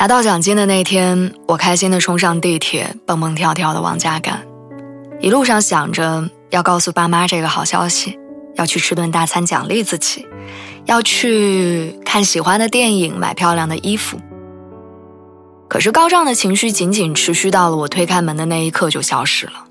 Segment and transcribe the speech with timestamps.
[0.00, 4.40] 拿到奖金的那天，我开心的冲上地铁，蹦蹦跳跳的往家赶。
[5.20, 8.18] 一路上想着要告诉爸妈这个好消息，
[8.54, 10.26] 要去吃顿大餐奖励自己，
[10.86, 14.18] 要去看喜欢的电影，买漂亮的衣服。
[15.68, 19.66] 可是高涨的情绪仅仅持续到了我推开门的那一刻就消失了。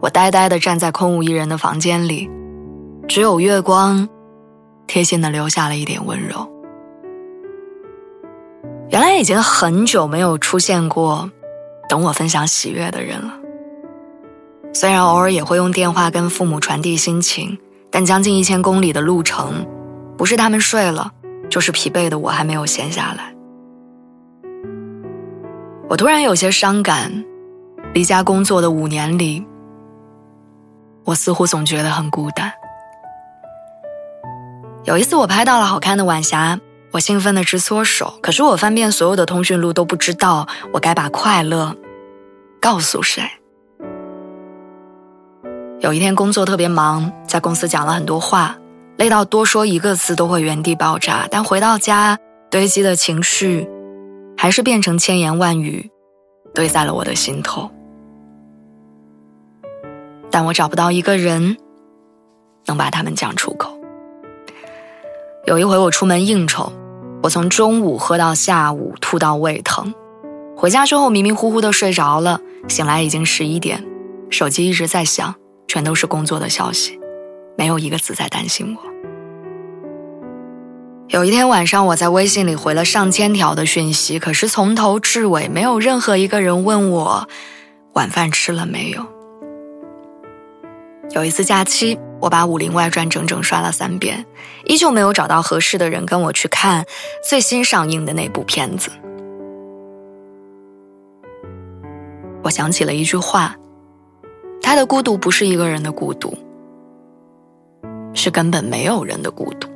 [0.00, 2.30] 我呆呆的站在空无一人的房间里，
[3.06, 4.08] 只有月光，
[4.86, 6.50] 贴心的留下了一点温柔。
[8.92, 11.30] 原来已经很久没有出现过
[11.88, 13.32] 等我分享喜悦的人了。
[14.74, 17.58] 虽然偶尔也会用电话跟父母传递心情，
[17.90, 19.66] 但将近一千公里的路程，
[20.18, 21.10] 不是他们睡了，
[21.48, 23.34] 就是疲惫的我还没有闲下来。
[25.88, 27.24] 我突然有些伤感，
[27.94, 29.42] 离家工作的五年里，
[31.04, 32.52] 我似乎总觉得很孤单。
[34.84, 36.60] 有一次我拍到了好看的晚霞。
[36.92, 41.74] 我兴奋的直搓手，可是我翻遍所有的通讯录都不知道我该把快乐
[42.60, 43.22] 告诉谁。
[45.80, 48.58] 有一天工作特别忙，在公司讲了很多话，
[48.98, 51.26] 累到多说一个字都会原地爆炸。
[51.30, 52.18] 但回到家，
[52.50, 53.66] 堆积的情绪
[54.36, 55.90] 还是变成千言万语，
[56.54, 57.70] 堆在了我的心头。
[60.30, 61.56] 但我找不到一个人
[62.66, 63.76] 能把他们讲出口。
[65.46, 66.70] 有一回我出门应酬。
[67.22, 69.94] 我从中午喝到下午，吐到胃疼，
[70.56, 73.84] 回家之后迷迷糊糊的睡着了，醒来已经十一点，
[74.28, 75.32] 手机一直在响，
[75.68, 76.98] 全都是工作的消息，
[77.56, 78.92] 没有一个字在担心我。
[81.10, 87.28] 有一天晚上，我在微信里回了上千条的讯息，可是从头至尾没有任何一个人问我
[87.92, 89.06] 晚饭吃了没有。
[91.14, 91.98] 有一次假期。
[92.20, 94.24] 我把《武林外传》整整刷了三遍，
[94.64, 96.86] 依旧没有找到合适的人跟我去看
[97.28, 98.92] 最新上映的那部片子。
[102.44, 103.56] 我想起了一句话
[104.62, 106.32] ：“他的孤独不是一个人的孤独，
[108.14, 109.68] 是根本没有人的孤独。”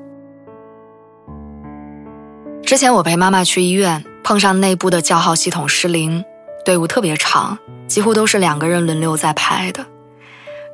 [2.62, 6.24] 之前我陪妈妈去医院，碰上内部的叫号系统失灵，
[6.64, 7.58] 队伍特别长，
[7.88, 9.84] 几乎都是两个人轮流在排的。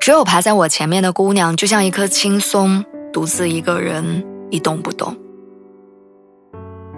[0.02, 5.16] 只有排在我前面的姑娘，就像一棵青松，独自一个人一动不动。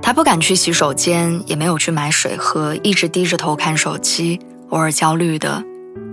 [0.00, 5.62] 她不敢去洗手间，也没有去买水喝，一直低着头看手机，偶尔焦虑的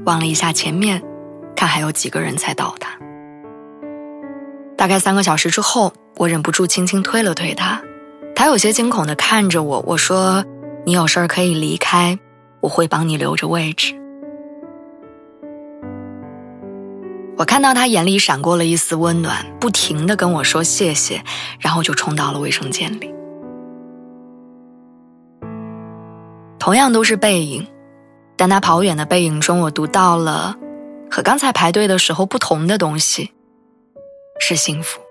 [0.05, 1.01] 望了一下前面，
[1.55, 2.89] 看还有几个人才到达。
[4.75, 7.81] 大概三个小时之后，我忍不住轻轻推了推她，
[8.35, 10.43] 她有些惊恐的看着我，我说
[10.85, 12.19] ：“你有事儿可以离开，
[12.59, 13.95] 我会帮你留着位置。”
[17.41, 21.23] 我看到他眼里闪过了一丝温暖，不停的跟我说谢谢，
[21.57, 23.11] 然后就冲到了卫生间里。
[26.59, 27.67] 同样都是背影，
[28.37, 30.55] 但他跑远的背影中，我读到了
[31.09, 33.31] 和刚才排队的时候不同的东西，
[34.39, 35.01] 是幸福。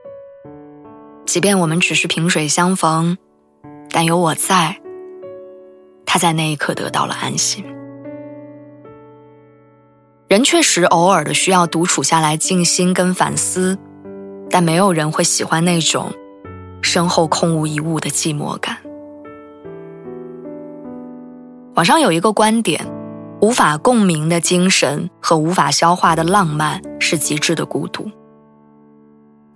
[1.27, 3.19] 即便我们只是萍水相逢，
[3.91, 4.81] 但有我在，
[6.07, 7.65] 他在那一刻得到了安心。
[10.31, 13.77] 人确实偶尔的需要独处下来静心跟反思，
[14.49, 16.13] 但没有人会喜欢那种
[16.81, 18.77] 身后空无一物的寂寞感。
[21.75, 22.87] 网上有一个观点：
[23.41, 28.09] 无法共鸣的精神和无法消化的浪漫是极致的孤独。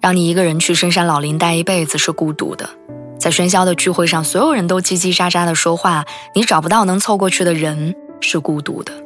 [0.00, 2.68] 让你一个人去深山老林待一辈子是孤独的，
[3.16, 6.04] 在喧嚣的聚会上，所有人都叽叽喳喳的说话，
[6.34, 9.03] 你找不到能凑过去的人是孤独的。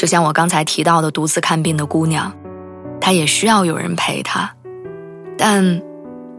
[0.00, 2.34] 就像我刚才提到的独自看病的姑娘，
[3.02, 4.50] 她也需要有人陪她，
[5.36, 5.82] 但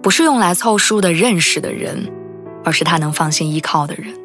[0.02, 2.12] 不是用来凑数的认识的人，
[2.64, 4.16] 而是她能放心依靠的人。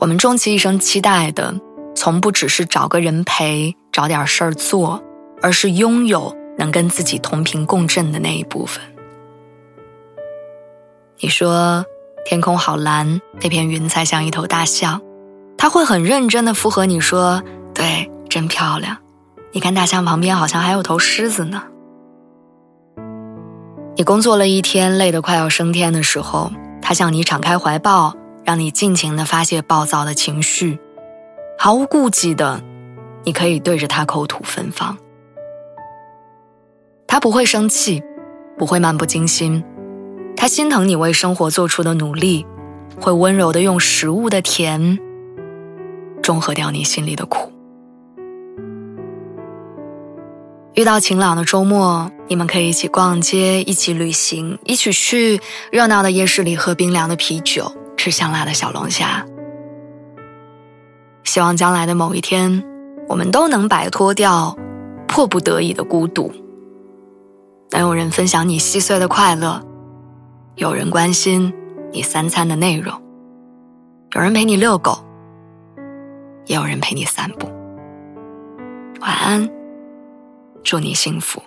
[0.00, 1.54] 我们终其一生期待的，
[1.94, 5.00] 从不只是找个人陪、找点事儿做，
[5.40, 8.82] 而是拥有能跟自己同频共振的那一部分。
[11.20, 11.86] 你说
[12.24, 15.00] 天空好蓝，那片云彩像一头大象。
[15.60, 17.42] 他会很认真的附和你说
[17.74, 18.96] ：“对，真漂亮。”
[19.52, 21.64] 你看大象旁边好像还有头狮子呢。
[23.94, 30.78] 你工作了一天，累得快要升天的时候，他向你敞开怀抱，让你尽情的发泄暴躁的情绪，
[31.58, 32.62] 毫无顾忌的，
[33.24, 34.96] 你可以对着他口吐芬芳。
[37.06, 38.02] 他不会生气，
[38.56, 39.62] 不会漫不经心，
[40.34, 42.46] 他心疼你为生活做出的努力，
[42.98, 44.98] 会温柔的用食物的甜，
[46.22, 47.52] 中和掉你心里的苦。
[50.74, 55.40] 遇到晴朗的周末，你们可以一起逛街，一起旅行，一起去
[55.72, 59.26] 热闹的夜市里喝冰凉的啤酒，吃香辣的小龙虾。
[61.24, 62.64] 希望将来的某一天，
[63.08, 64.56] 我们都能摆脱掉
[65.06, 66.32] 迫不得已的孤独。
[67.70, 69.60] 能有人分享你细碎的快乐，
[70.54, 71.52] 有人关心
[71.92, 72.94] 你三餐的内容，
[74.14, 74.98] 有人陪你遛狗，
[76.50, 77.46] 也有人陪你散步。
[79.00, 79.48] 晚安，
[80.64, 81.40] 祝你幸福。